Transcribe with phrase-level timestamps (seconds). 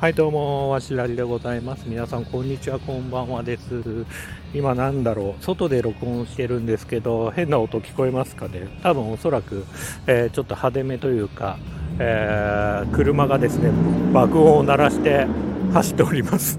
[0.00, 1.84] はいどうもわしらりでございます。
[1.86, 4.06] 皆さんこんにちはこんばんはです。
[4.54, 5.44] 今なんだろう。
[5.44, 8.66] 外で録音してるんですけど変な音聞こえますかね。
[8.82, 9.66] 多分おそらく、
[10.06, 11.58] えー、ちょっと派手めというか、
[11.98, 13.72] えー、車がですね
[14.10, 15.26] 爆音を鳴らして
[15.74, 16.58] 走っております。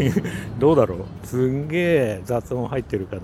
[0.58, 1.26] どうだろう。
[1.26, 3.18] すんげえ雑音入ってるか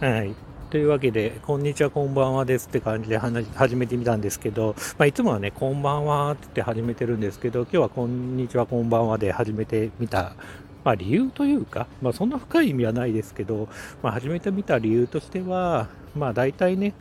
[0.00, 0.08] な。
[0.08, 0.32] はい。
[0.72, 10.34] というわけで、こんにちは、こんばんはですって感じで話始めてみたんですけど、まあ、いつもはね、こんばんはって始めてるんですけど、今日はこんにちは、こんばんはで始めてみた、
[10.82, 13.68] まあ、理由というか、まあ、そんな深い意味はないですけど、
[14.02, 16.94] まあ、始めてみた理由としては、まあ、大体ね、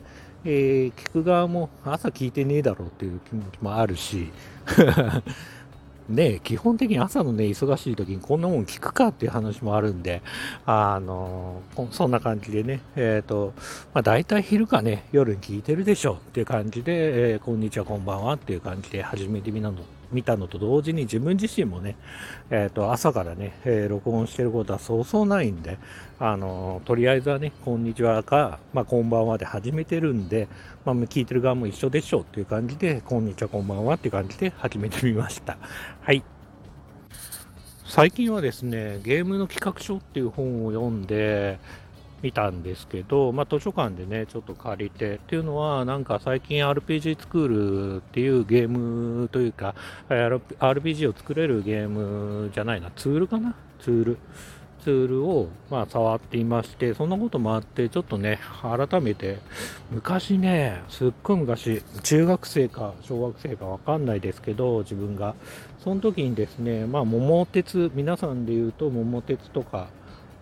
[0.43, 4.33] えー、聞く側も朝聞いてねえだろうっていう気持ちもあるし、
[6.09, 10.21] ね、基本的に朝のね、忙しい時にこんなもん聞くかっていう話もあるんで、
[10.65, 13.53] あの、そんな感じでね、えっ、ー、と、
[13.93, 19.77] まあ大体昼かね、夜に聞いてるでしょっていう感じで、えー、こんにちは、こんばんはっていう感じで始めてみたの。
[20.11, 21.95] 見たのと同時に自分自身もね、
[22.49, 25.77] えー、と朝からね、えー、録音してることはそうそうないんで、
[26.19, 30.47] あのとりあえずはね、こんにちはか、まあ、こんばんはで始めてるんで、
[30.85, 35.57] まあ、聞いてる側も一緒でしょうっていう感じで、こんにちは、こんばんはっていう感じで始めてみました。
[36.01, 36.23] はい。
[37.85, 41.59] 最近はですね、ゲームの企画書っていう本を読んで、
[42.21, 49.75] 見たんですけど、まあ、図書館でね、ちょっと借りて、っていうのは、なんか最近 RPG スクールっていうゲームというか、
[50.09, 53.55] RPG を作れるゲームじゃないな、ツールかな？
[53.79, 54.17] ツール。
[54.83, 59.37] ツールを、まあ、触っていまして、そんなこともあって、ちょっとね、改めて、
[59.91, 65.35] 昔ね、すっごい昔、中学生か小学生かわかんないですけど、自分が。
[65.83, 69.87] その時にですね、まあ、桃鉄、皆さんで言うと桃鉄とか、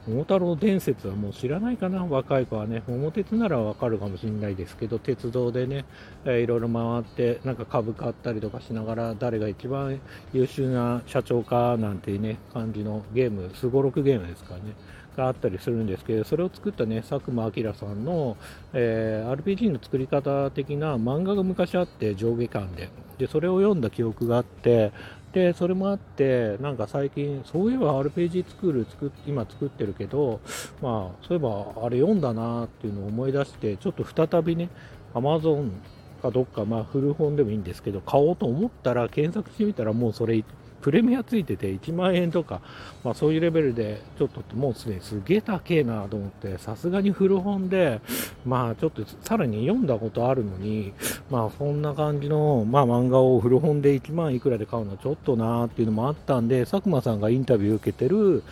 [0.09, 2.81] 桃太郎伝説はもう知らないかな、若い子はね。
[2.87, 5.85] 桃鉄ならわかるかもしれないですけど、鉄道でね、
[6.25, 9.99] えー、いろいろ回って、なんか株買ったりとかしながら、誰が一番
[10.33, 14.73] 優秀な社長かなんていうね、感じのゲーム、すごろくゲームですからね。
[15.15, 18.37] があったりするんですけど、それを作ったね、佐久間明さんの、
[18.73, 22.89] えー、RPG の作り方的な漫画が昔あって、上下巻で。
[23.17, 24.91] で、それを読んだ記憶があって、
[25.33, 30.39] で、それもあって、なんか最近、そういえば RPG スクール作今作ってるけど、
[30.81, 34.69] まあ、そういえばあれ読んだなっていうのを思い出して、ちょっと再びね、
[35.13, 35.71] Amazon
[36.19, 40.43] かどっか、まあ古本でもいいんですけど、買おうと思ったら検索してみたらもうそれ
[40.81, 42.61] プレミアついてて1万円とか、
[43.03, 48.01] まあ、そういうレベルでちょっともうすでにすげえ高えなと思ってさすがに古本で
[48.45, 50.93] まあちょっとさらに読んだことあるのに
[51.29, 58.43] まあそんな感じの、まあ、漫画を古本で1万いくらで買うのはちょっとなーっていうのもあったんで佐久間さんがインタビュー受けてる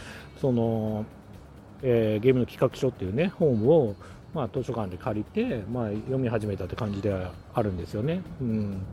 [0.42, 1.06] その、
[1.82, 3.96] えー、ゲームの企画書っていうね本を
[4.34, 8.22] まあ、図書館で借りて、まあ、読み始めたって感じではあるんですよね。
[8.40, 8.86] うん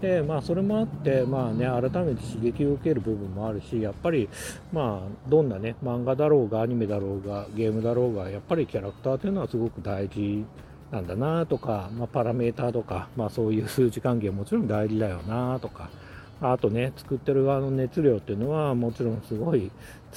[0.00, 4.28] でまあ、それもあって、まあね、改めて刺激を受ける部分もあるしやっぱり、
[4.72, 10.44] まあ、どんな、ね、漫画だろうがアニメだろうがゲームだろうがやっぱりキャラクターというのはすごく大事
[10.90, 15.88] なんだなとか、まあ、パラメーターとか、まあ、そういう数字関係もちろん大事だよなとか
[16.40, 19.70] あとね作ってる側の熱量っていうのはもちろんすごい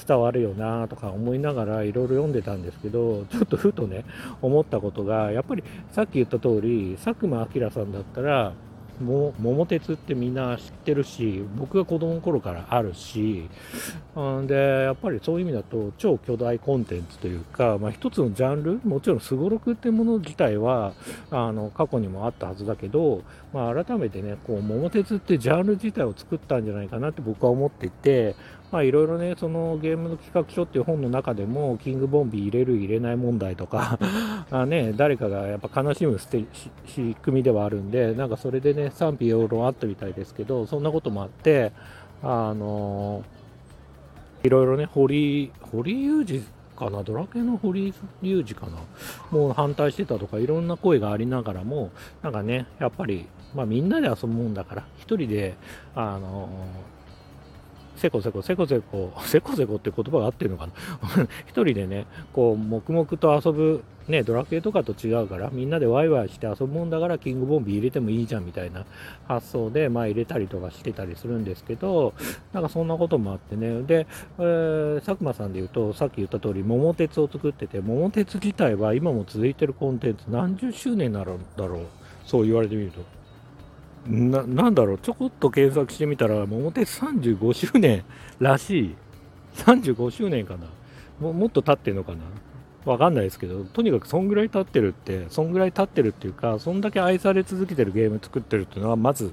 [0.06, 4.04] 伝わるよなとか思いながらいろいろ読んでたんですけどちょっとふとね
[4.42, 8.52] 思ったことがやっぱりさっき言った通り佐久間明さんだったら
[9.00, 13.48] も桃鉄ってみんな知ってるし僕が子供の頃からあるし
[14.18, 20.92] んでやっぱりそういう意味だと超巨大コンテンツというか、まあ、一つのジャンルもちろんすごろくってもの自体は
[21.30, 23.22] あの過去にもあったはずだけど、
[23.52, 28.34] まあ、改めてねこう桃鉄ってジャンル自体を作ったんじゃないかなって僕は思っていて
[28.70, 33.98] まあいろいろね、そのゲームの企画書っていう本の中でも、キングボンビー入れる入れない問題とか
[34.50, 36.46] あね、誰かがやっぱ悲しむ仕
[37.22, 41.72] 組みではあるんで、なんかそれでね、賛否両論あったみたいですけど、そんなこともあって、
[42.22, 43.24] あの
[44.42, 46.44] いろいろね、堀、堀裕二
[46.76, 47.92] かな、ドラケの堀
[48.22, 48.78] 裕二かな、
[49.30, 51.90] もう反対してたとか、いろんな声がありながらも、
[52.22, 55.56] なんかね、やっぱり、まあみんなで遊ぶもんだから、一人で、
[55.94, 56.48] あの
[57.96, 60.72] せこせこ、せこせこ、せこせこって言葉が合ってるのかな？
[61.46, 68.84] 一人でね、こう、黙々と遊ぶ、ね、ドラクエとかと違うから、みんなでワイワイして遊ぶもんだから、キングボンビー入れてもいいじゃんみたいな
[69.28, 72.14] 発想で、まあ入れたりとかしてたりするんですけど、
[72.52, 74.06] なんかそんなこともあってね、で、
[74.38, 81.80] えー、佐久間さんで言うと、さっき言った通り、桃鉄を作ってて、桃鉄自体は今も続いてるコンテンツ何十周年なるんだろう、
[82.24, 83.19] そう言われてみると。
[84.06, 88.04] ななんだろう、ちょこっと検索してみたら、桃鉄35周年
[88.38, 88.94] らしい。
[89.56, 90.66] 35周年かな。
[91.20, 92.18] ももっと経ってんのかな。
[92.84, 99.32] わかんないですけど、とにかくそんぐらい経ってるって、そんぐらい経ってるっていうか、そんだけ愛され続けてるゲーム作ってるっていうのは、まず、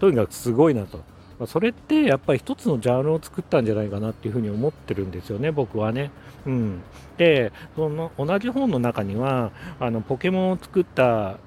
[0.00, 1.00] とにかくすごいなと
[1.38, 6.10] まあ、それってやっぱり一つのジャンルを作ったんじゃないかなっていうふうに思ってるんですよね、僕はね。
[6.46, 6.80] うん、
[7.16, 9.50] でその同じ本の中には
[9.80, 11.38] あのポケモンを作った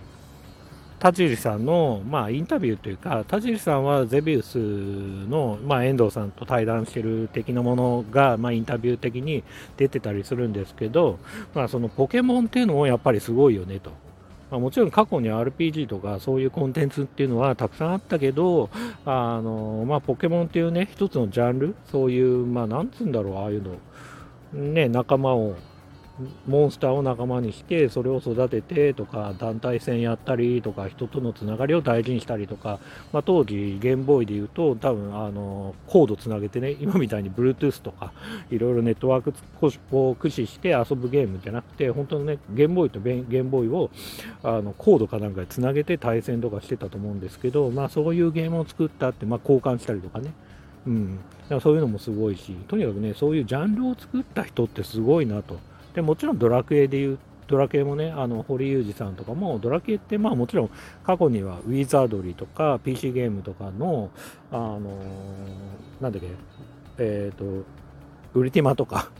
[1.01, 9.43] 田尻さんの、まあ、インタビューというか、田尻さんはゼビウスの、まあ、遠藤さんと対談してる的なものが、まあ、インタビュー的に
[9.77, 11.17] 出てたりするんですけど、
[11.55, 13.89] まあ、そのポケモンっていうのもやっぱりすごいよねと。
[14.51, 18.69] まあ、もちろん過去に RPG とかそういうコンテンツっていうのはたくさんあったけど、
[19.03, 23.79] あのまあ、ポケモンっていうね、一つのジャンル、そういう、まあ、なんつうんだろう、ああいうの、
[24.53, 25.55] ね、仲間を
[26.47, 32.79] モンスターを仲間にしてそれを育ててとか団体戦やったりとか人とのつながりを大事にしたりとか、
[33.11, 38.13] まあ、当時ゲームボーイで言うと多分あのコードつなげてね今みたいに Bluetooth とか
[38.49, 39.33] いろいろネットワーク
[39.97, 43.89] を駆使して遊ぶゲームじゃなくて本当のねゲームボーイとゲームボーイを
[44.43, 50.33] あのコードかなんかでつなげて対戦とかしてたと思うんですけど、まあ、そういうゲームを作ったって、まあ、交換したりとかね
[50.85, 55.59] うん、だかそういうのもすごいし、とにかくね、そういうジャンルを作った人ってすごいなと。
[55.93, 57.19] でもちろんドラクエでいう
[57.51, 60.69] ドラクエもね、あの堀裕二さんとかも、ドラクエって、まあもちろん
[61.03, 64.09] 過去にはウィザードリーとか PC ゲームとかの、
[64.51, 66.27] あのー、なんだっけ、
[66.97, 67.65] えっ、ー、と、
[68.33, 69.11] ウルティマとか、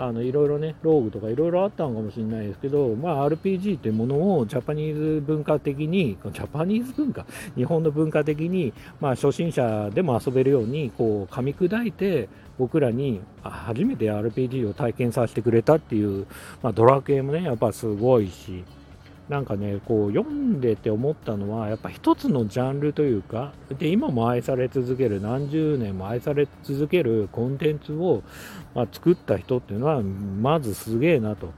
[0.00, 12.28] あのいろいろね、ローグとかいろいろあったのかもしれないですけど、まあ、RPG というものをジャパニーズ文化的に、ジャパニーズ文化、 日本の文化的に、まあ、初心者でも遊べるようにこう噛み砕いて、
[12.58, 16.26] 僕らに初めて RPG を体験させてくれたっていう、
[16.62, 18.62] まあ、ドラクエもね、やっぱすごいし、
[19.28, 28.22] なんかね、こう読んでて思ったのは、やっぱ一つのジャンルというか、で今も愛され続ける、何十年も愛され続けるコンテンツを、
[28.74, 31.50] まあ、作った人っていうのは、まずすげえなと。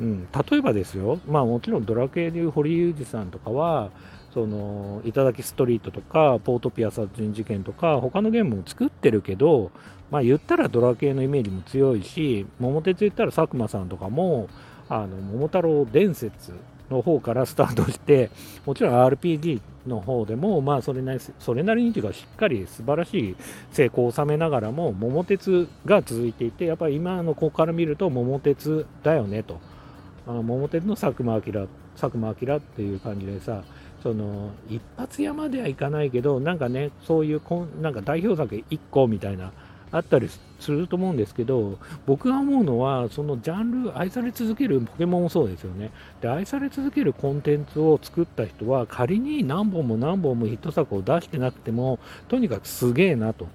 [0.00, 3.90] うん、例えばですよ、まあもちろんドラクエでいう堀裕二さんとかは、
[4.32, 9.70] その、頂きストリートとか、ポートピア殺人事件とか、他のゲームも作ってるけど、
[10.10, 14.48] まあ言ったらドラクエのイメージも強いし、桃鉄言ったら佐久間さんとかも、
[14.88, 16.52] あの、桃太郎伝説
[16.90, 18.30] の方からスタートして、
[18.64, 23.36] もちろん RPG の方でも、まあそれなり、それなりにというか、しっかり素晴らしい
[23.72, 29.58] 成功を収めながらも、桃鉄が続いていて、やっぱり今の子から見ると、桃鉄だよねと。
[30.26, 33.62] あの桃鉄の佐久間明、佐久間明っていう感じでさ、
[34.02, 39.52] その一発屋まではいかないけど、なんかね、そういうこんなんか代表作1個みたいな、
[39.92, 40.28] あったり
[40.58, 45.90] すると思うんですけど、僕が思うのは、そのジャンル、愛され続けるポケモンもそうですよね。
[46.20, 51.98] で、愛され続けるコンテンツを作った人は、仮に何本も何本もヒット作を出してなくても、
[52.28, 53.46] とにかくすげえなと、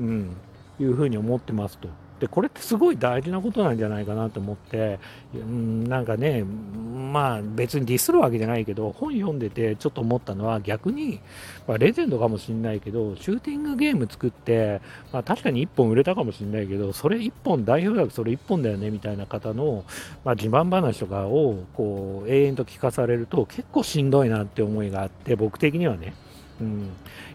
[0.00, 0.36] うん、
[0.80, 1.88] いうふうに思ってますと。
[2.20, 4.98] でこれってすごい大事なことなんじゃないかなと思って、
[5.34, 11.20] うん、なんかね、まあ別にディスるわけじゃないけど、本読んでてちょっと思ったのは逆に、
[11.66, 14.80] まあ、レジェンドかもしんないけど、シューティングゲーム作って、
[15.12, 19.84] まあ確かに1本売れたかもしんないけど、それ1本、代表作それ1本だよねみたいな方の、
[20.24, 26.14] まあ、自慢話とかをこう永遠と聞かされると結構しんどいなって思いがあって、僕的にはね。
[26.58, 26.88] うん、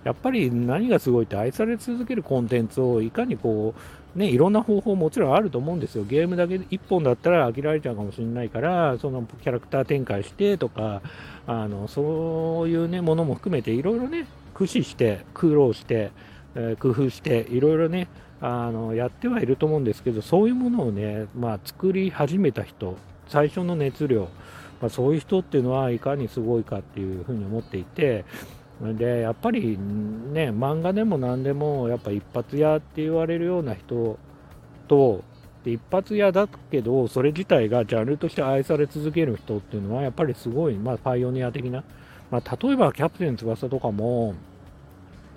[0.04, 3.80] やっぱり何がすごいって愛され続けるコンテンツをいかにこう、
[4.16, 6.04] ね、いろんな方法もちろんあると思うんですよ。
[6.04, 11.02] ゲームだけ1本だったら飽きられちゃうかもしれないから、そのキャラクター展開してとか、
[11.48, 16.12] あのそういう、ね、ものも含めていろいろね、駆使して、苦労して、
[16.56, 18.08] えー、工夫して、いろいろね、
[18.42, 22.98] あのやってはいると思うんですけど、そういうものをね、まあ、作り始めた人、
[23.28, 24.28] 最初の熱量、
[24.82, 28.26] まあ、そういう人っていうのはいかにすごいかっていうふうに思っていて、
[28.98, 34.18] でやっぱりね漫画でも何でもやっぱ一発屋って言われるような人
[34.88, 35.24] と
[35.64, 41.84] で一発屋だけどそれ自体がジャンルとして愛され続ける人っていうのはやっぱりすごい、まあ、パイオニア的な、
[42.32, 44.34] まあ、例えばキャプテン翼とかも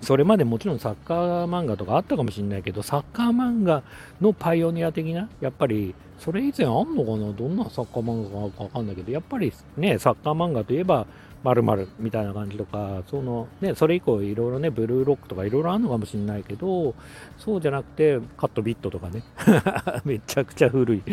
[0.01, 3.83] それまでもちろんサッカー漫画とかあったかもしれないけどサッカー漫画
[4.19, 7.31] のパイオニア的なやっぱりそれ以前あんのかな？
[7.31, 11.05] どんなサッカー漫画かわかんないけどやっぱりねサッカー漫画といえば
[11.45, 16.95] 〇〇みたいな感じとか、そのね、それ以降いろいろね、ブルーロックとかいろいろあるのかもしれないけど、
[17.37, 19.23] そうじゃなくて、カットビットとかね、
[20.03, 21.03] めちゃくちゃ古い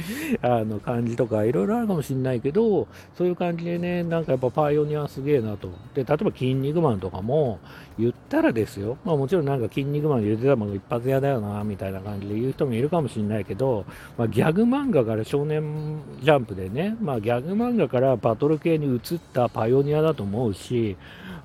[0.41, 5.69] あの感じとかいろいろあるかもしれないけど、そういう感じでね、なんかやっぱパイオニアすげえなと。
[5.95, 7.59] で、例えば、筋肉マンとかも、
[7.99, 13.85] 言ったらですよ、まあもちろんなんか筋肉マンで言ってたもの一発屋だよな、みたいな感じで言う人もいるかもしれないけど、
[14.17, 19.01] まあギャグ漫画から少年ジャンプでね、まあギャグ漫画からバトル系に移っ
[19.33, 20.97] たパイオニアだと思うし、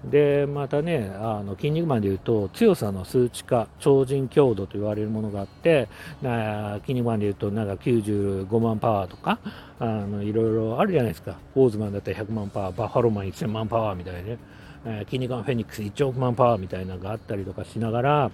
[0.05, 5.89] で、またね、あの、筋肉マンで言うと、強さの数値化、超人強度と言われるものがあって、
[6.21, 9.39] な筋肉マンで言うと、なんか95万パワーとか、
[9.79, 11.37] あの、いろいろあるじゃないですか。
[11.55, 14.37] オーズマンだったら100万パワー、バッファローマン1000万パワーみたいなね。
[14.85, 18.31] えー、筋肉マンフェニックス1億万パワーみたいなのがあったりとかしながら、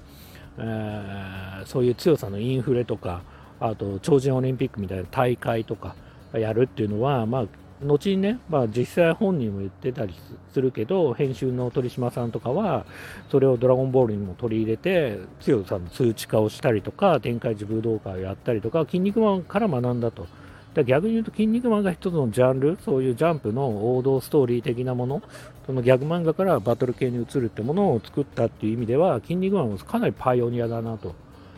[0.59, 3.23] えー、そういう強さのインフレとか
[3.59, 5.95] あと超人オリンピックみたいな大会とか
[6.33, 7.45] やるっていうのは、まあ、
[7.83, 10.13] 後にね、まあ、実際本人も言ってたり
[10.53, 12.85] するけど、編集の鳥島さんとかは、
[13.29, 20.27] それをドラゴンボールにも取り入れて、強さの数値化をしたりとか、展開時武道会をやったりとか、筋肉マンから学んだと。
[20.73, 25.21] だ逆に言うと、筋肉マンが一つのジャンル、そういうジャンプの王道ストーリー的なもの、
[25.65, 31.13] そのギャグ漫画からバトル系に移るってものを作ったっていう意味では、筋肉マンはかなりパイオニアだなと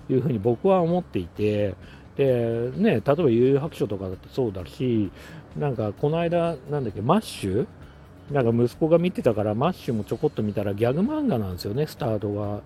[0.09, 1.75] いうふうに僕は思っていて、
[2.17, 5.11] でね、例えば幽遊白書とかだってそうだし、
[5.57, 7.67] なんかこの間、なんだっけ、マッシュ？
[8.31, 12.61] なんか息子が見てたから、マッシュもちょこっと見たらギャグ漫画なんですよね、スタートが。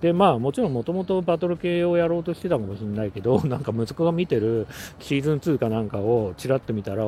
[0.00, 4.66] で、まあもちろんもともとバトル系をやろうとしてたかもしれないけど、 なんか息子が見てる
[4.98, 7.04] シーズン2かなんかをちらっと見たら、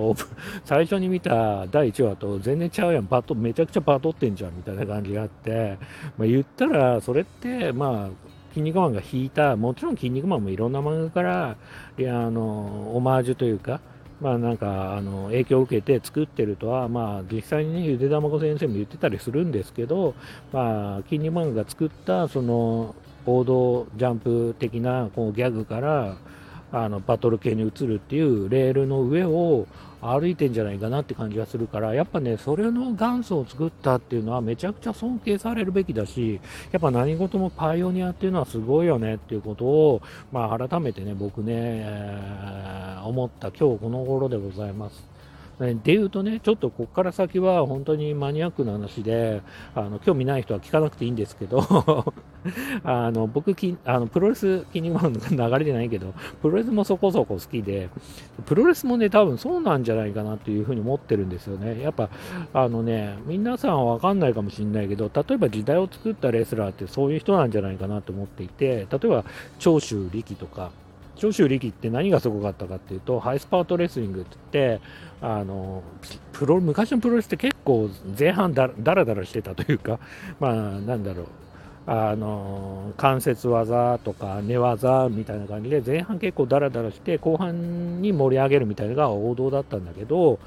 [0.65, 5.77] 最初に見た第1話と全然ちゃうやん、バトめちゃくちゃバトってんじゃんみたいな感じがあって、
[6.17, 11.57] まあ、言ったらそれって、まあ筋肉マンが引いた、もちろん筋肉マンもいろんな漫画から、
[11.99, 13.81] いや、あの、オマージュというか、
[14.21, 20.15] まあなんか、あの、影響を受けて作ってるとは、まあ実際にね、ゆで卵先生も言ってたりするんですけど、
[20.53, 22.95] まあ、キンニマンが作った、その、
[23.27, 26.17] 王道ジャンプ的なこうギャグから、
[26.71, 29.67] あのバトル系に移るっていうレールの上を
[30.01, 45.19] 歩いてんじゃないかなって感じがするからやっぱねそれの元祖を作ったっていうのはめちゃくちゃ尊敬されるべきだしやっぱ何事もパイオニアっていうのはすごいよねっていうことを、まあ、改めてね僕ね、えー、思った今日この頃でございます。
[45.59, 49.43] で言うとね、ちょっとここから先は本当にマニアックな話で、
[49.75, 51.59] あの興味ない人は聞かなくていいんですけど
[52.85, 57.89] あの僕あの、プロレス、筋肉マンの流れじゃないけど、プロレスもそこそこ好きで、
[58.47, 61.83] プロレスもね、多分そうなんじゃないかなっていうふうに思ってるんですよね。
[61.83, 62.09] やっぱ、
[62.53, 69.25] あのね、皆さんはわかんないかもしれないけど、例えば時代を作ったレスラーってそういう人なんじゃないかなと思っていて、例えば
[69.59, 70.71] 長州力とか、
[71.19, 74.85] 長州力って何がすごかったかっていうと、ハイスパートレスリングって言って、
[75.21, 75.83] あの
[76.33, 79.99] プロ昔のプロレスって結構前半だらだらしてたというか、
[80.41, 81.27] まあ、なんだろう。
[81.91, 90.39] あの関節技とか寝技みたいな感じで前半結構ダラダラして後半に盛り上げるみたいなのが王道だったんだけど、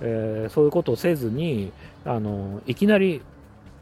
[0.00, 1.70] えー、そういうことをせずに
[2.04, 3.22] あのいきなり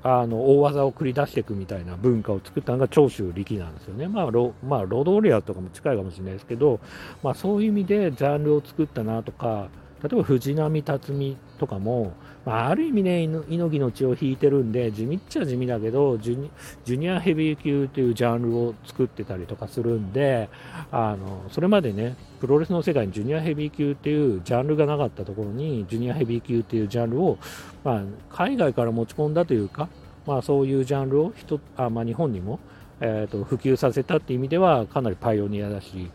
[0.02, 4.08] あの大技を繰り出していくみたいな文化を作ったのが長州力なんですよね。
[4.08, 6.80] まあロ、まあ、ロドリアとかも近いかもしれないですけど、
[7.22, 9.68] まあ、そういう意味でジャンルを作ったなとか、
[10.02, 12.12] 例えば藤波辰巳とかも、
[12.44, 16.50] まあ、ある意味ね、猪木の血を引いてるんで、地味っちゃ地味だけどジュニ、
[16.84, 20.48] ジュニアヘビー級というジャンルを作ってたりとかするんで、
[20.92, 27.38] あのそれまでね、プロレスの世界にジュニアヘビー級っていうジャンルがなかったところに、ジュニアヘビー級っていうジャンルを、
[27.82, 29.88] まあ、海外から持ち込んだというか、
[30.26, 31.32] まあ、そういうジャンルを
[31.76, 32.60] あ、まあ、日本にも、
[33.00, 36.10] えーと普及させたっていう意味ではかなりパイオニアだし、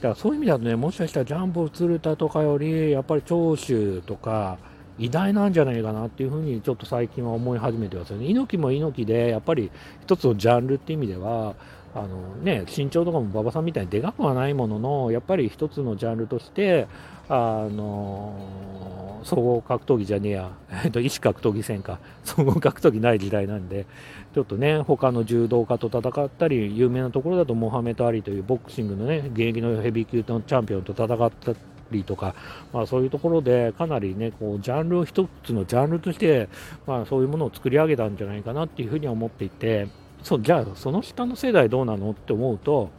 [0.00, 4.58] からそういう意味だとね、もしかしたらジャンボ鶴田とかより、やっぱり長州とか、
[4.98, 8.26] 偉大なんじゃないかなっていうふうにちょっと最近は思い始めてますよね。
[8.26, 9.70] 猪木も猪木で、やっぱり
[10.02, 11.54] 一つのジャンルっていう意味では、
[11.94, 16.86] あのね、身長とかも馬場さんみたいにでかくはないものの、やっぱり一つのジャンルとして、
[17.28, 20.50] あの総合格闘技じゃねえや、
[20.84, 23.86] えっと、医師格闘技戦か、 総合格闘技ない時代なんで、
[24.34, 31.52] ちょっとね、他の柔道家と戦ったり、有名なところだとモハメド・アリというボクシングのね、現役のヘビー級のチャンピオンと戦った
[31.90, 32.34] りとか、
[32.72, 36.48] まあ、そういうところでかなりね、こうジャンルを一つのジャンルとして、
[36.86, 39.88] まあ、そういうものを作り上げたんじゃないかなっていうふうには思っていて、
[40.22, 42.90] そうじゃあ、その下の世代どうなのって思うと、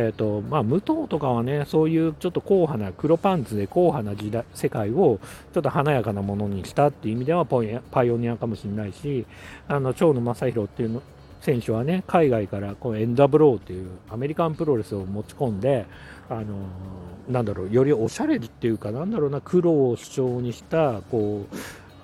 [0.00, 5.18] えーとまあ、武藤とかはね、そういうちょっと硬派な、黒パンツで硬派な時代世界を
[5.52, 9.26] ちょっと華やかなものにしたっていう意味ではパイオニアかもしれないし、
[9.66, 11.02] あの長野正弘っていうの
[11.40, 15.86] 選手はね、海外からこのエンダブローっていうアメリカンプロレスを持ち込んで、
[16.30, 16.44] あの
[17.28, 21.56] なんだろう、よりおしゃれっていうか、なんだろうな、黒を主張にした、こう、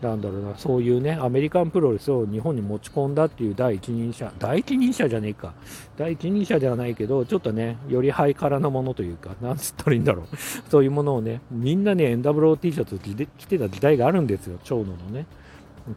[0.04, 5.54] なんだろうな、そういうね、アメリカンプロレスを日本に持ち込んだっていう第一人者、第一人者じゃねえか、
[5.96, 10.36] 第一人者ではないけど、ちょっとね、よりハイカラなものというか、なんつったらいいんだろう、
[10.70, 12.98] そういうものをね、みんなね、NWOT シャツ
[13.38, 15.26] 着てた時代があるんですよ、長野のね。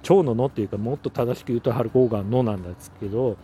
[0.03, 3.37] 長野のっていうか、もっと正しく言うとハルコーガンのなんですけど、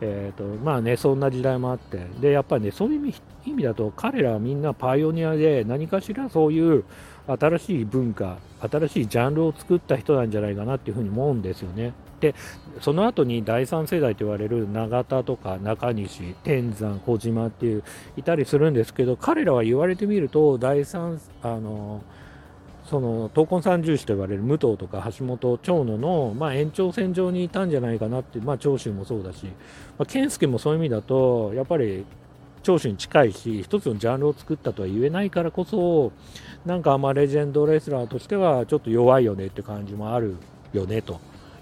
[0.00, 3.12] えーとまあね、そんな時代もあって、でやっぱりね、そういう
[3.44, 6.84] 意味だと、彼らはみんなパイオニアで、何かしらそういう
[7.28, 11.92] 新しい文化、新しいジャンルを作った人なんじゃないかなっていうふうに思うんですよね。
[12.20, 12.34] で、
[12.80, 17.84] その後に第3世代と言われる永田とか中西、天山、小島っていう
[18.16, 22.02] いたりするんですけど、彼らは言われてみると、第3、あの、
[22.88, 32.06] その闘魂三重士と言われる武藤とか橋本長野の、まあ、延長線上にいたんじゃないかなって、まあ、長州もそうだし、まあ、健介もそういう意味だとやっぱり
[32.62, 36.12] 長州に近いし一つのジャンルを作ったとは言えないからこそ
[36.66, 40.36] なんかあレジェンドレスラーとしてはちょっと弱いよねって感じもある
[40.72, 41.20] よねと。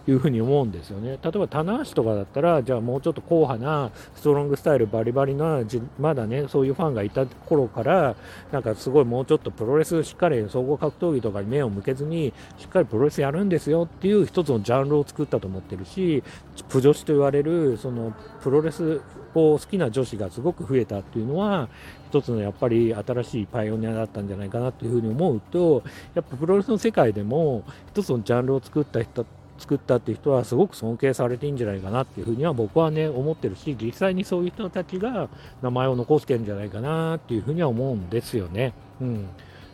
[0.09, 1.19] いうふうに思うんですよね。
[1.23, 5.61] 例えば棚橋とかだったら、じゃあもうちょっと硬派なストロングスタイルバリバリな、
[5.99, 8.15] まだね、そういうファンがいた頃から、
[8.53, 16.23] なんかすごいもうちょっとプロレスしっかり総合格闘技とかに目を向けずに、しっかりプロレスやるんですよっていう一つのジャンルを作ったと思ってるし、
[16.69, 19.01] プ女子と言われる、そのプロレス
[19.35, 21.69] を好きな女子がすごく増えたっていうのは、
[22.11, 25.83] 一つのやっぱり新しいパイオニアだったんじゃないかなというふうに思うと、
[26.15, 29.27] やっぱプロレスの世界でも一つのジャンルを作った人
[29.59, 35.29] 作ったっていう人はすごく尊敬されていいんじゃないかなっていうふうには僕はね思ってるし実際にそういう人たちが
[35.63, 38.73] 名前を残してるんじゃないかなっていうふうには思うんですよね。
[39.01, 39.29] うん、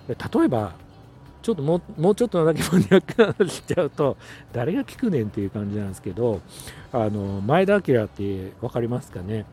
[0.08, 0.74] 例えば
[1.42, 4.16] ちょっともうもうちょっとだけマニアックな話しちゃうと
[4.52, 6.40] 誰が聞くねんっていう感じなんですけど
[6.92, 9.44] あの前田明って分かりますかね？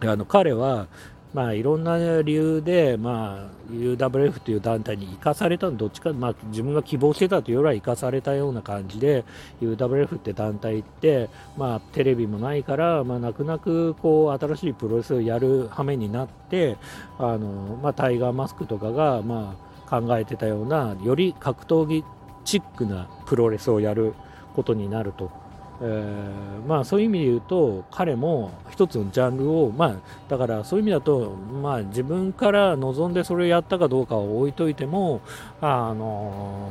[0.00, 0.88] あの彼は
[1.36, 9.22] まあ、いろんな理由で、まあ、UWF という団体に生かされたのどっちか、まあ、自分が希望してたというよりは生かされたような感じで
[9.60, 11.28] UWF って団体って、
[11.58, 16.78] まあ、テレビもないから、まあ、泣く泣くこう新しいプロレスをやる羽目になって
[17.18, 22.02] あの、まあ、タイガーマスクとかが、まあ、考えてたようなより格闘技
[22.46, 24.14] チックなプロレスをやる
[24.54, 25.45] ことになると。
[25.80, 29.96] えー、まあ、そういう意味で言うと彼も一つのジャンルを、まあ、
[30.28, 35.20] だからそういう意味だと、まあ、自分から望んでそれをやったかどうかを置いといても、
[35.60, 36.68] あの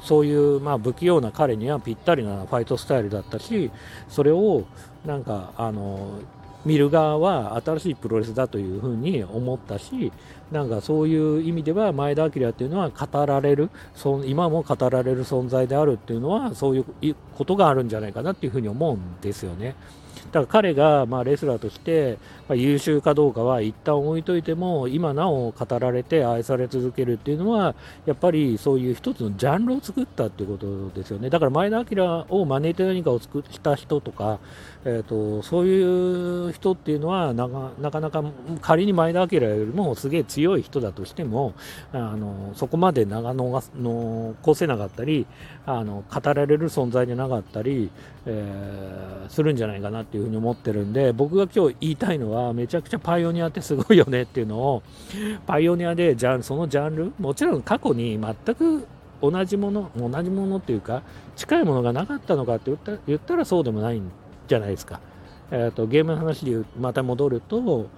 [0.00, 3.70] ー、そういう、ま、不器用な彼にはぴったりなファイトスタイルだったし
[4.08, 4.64] それを
[5.04, 6.18] なんか、あの
[6.68, 10.12] 見る側は新しいプロレスだというふうに思ったし
[10.52, 13.70] なんかそういう意味では前田明っていうのは語られる
[14.26, 19.76] 今も語られる存在であるっていうのはそういうことがあるんじゃないかなっていうふうに思うんですよね。
[20.32, 22.18] だから彼がまあレスラーとして
[22.50, 27.74] 優秀かどうかは一旦置いといても今なお語られて愛され続けるっていうのは
[28.06, 31.30] やっぱりそういう一つのジャンルを作ったっていうことですよね。
[31.30, 34.38] だから前田明を招いて何かを作った人とか、
[34.84, 37.48] えーと、そういう人っていうのはな
[37.90, 38.24] かなか
[38.60, 41.54] 仮に前田明よりもすげえ強い人だとしても
[41.92, 45.26] あのそこまで長野が残せなかったり
[45.66, 47.90] あの語られる存在じゃなかったり、
[48.26, 54.82] えー、するんじゃないかなっていういうふうに思ってるんで僕が今日言いたいのはめちゃくちゃパイオニアってすごいよねっていうのを
[55.46, 58.86] パイオニアでじゃそのジャンルもちろん過去に全く
[59.20, 61.02] 同じもの同じものっていうか
[61.36, 64.10] 近いものがなかったのかって言った言ったらそうでもないん
[64.46, 65.00] じゃないですか。
[65.50, 67.88] えーと、ゲームの話でまた戻ると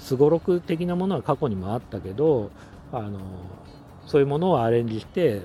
[0.00, 2.50] すごろく的なものは過去にもあったけど
[2.92, 3.20] あの
[4.06, 5.42] そういうものをアレンジして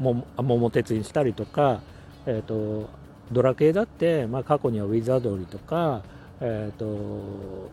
[0.00, 1.80] も桃鉄にしたりとか、
[2.26, 2.88] えーと
[3.32, 6.02] ドラ系だって、まあ、過去にはウィザードリーとか、
[6.40, 6.86] えーと、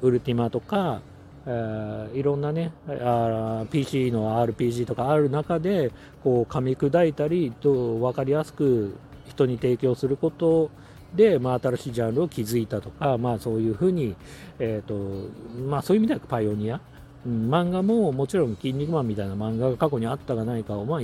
[0.02, 1.02] ウルティマとか、
[1.46, 5.91] えー、いろんなねあ PC の RPG とかある中で
[6.24, 8.96] こう噛み砕いたりと分かりやすく
[9.28, 10.70] 人に提供すること
[11.13, 14.15] で、まあ、新しいジャンルを築いたとか、まあ、そういうふうに、
[14.60, 15.30] えーと
[15.62, 16.82] まあ、そういう意味ではパイオニア、
[17.28, 21.02] 漫画ももちろん「筋肉マン」みたいな漫画が過去にあったかないかを、まあ、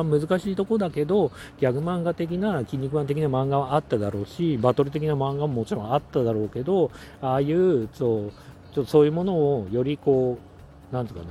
[0.00, 8.32] あ難しいとこだけど、ギャグ漫画的な、筋肉マン的な漫画はあっただろうし、バトル的な漫画ももちろんあっただろうけど、ああいう、そう、
[8.74, 10.38] ちょっとそういうものをよりこ
[10.92, 11.26] う、なんつうかな、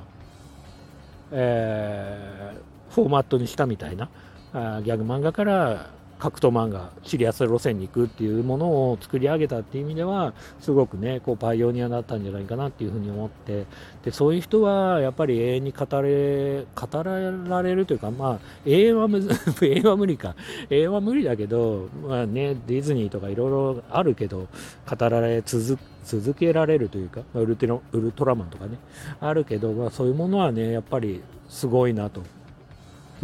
[1.31, 4.09] えー、フォーマットにしたみたいな、
[4.53, 5.89] あギャグ漫画から
[6.23, 13.65] 格闘漫画シリアス路線に行くっていうものを作り上げたっていう意味ではすごくねこうパイオニアだったんじゃないかなっていうふうに思って。
[14.05, 19.19] でそういう人はやっぱり永遠に語れ語られるというかまあ永遠はむ
[19.61, 20.35] 永遠は無理か。
[20.69, 24.47] 永遠は無理だけどまあねディズニーとかいろいろあるけど
[24.89, 28.77] 語られ続続けられるというかウルテウルトラマンとかね
[29.19, 32.21] あるけど、まあ、そういうものはねやっぱりすごいなと。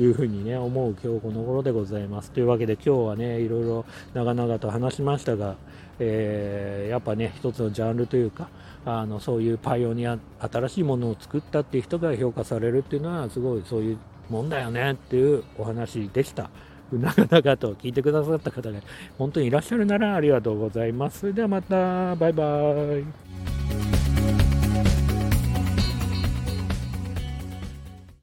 [0.02, 5.56] いうふうにね思う今日この頃でございますというわけで今日はねいろいろ長々と話しましたが、
[6.00, 8.50] えー、やっぱね一つのジャンルというか
[8.86, 13.98] あのそういうパイオニア新しいものを作ったっていう人が評価されるっていうのはすごいそういう
[14.30, 16.50] もんだよねっていうお話でした。
[16.92, 18.80] 長々と聞いてくださった方が
[19.18, 21.20] 本当にいらっしゃるならありがとうございます。
[21.20, 23.02] それではまた、バイバー
[23.96, 23.99] イ。